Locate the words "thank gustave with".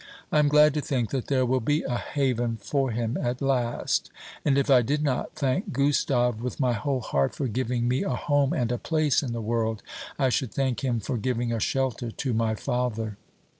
5.35-6.59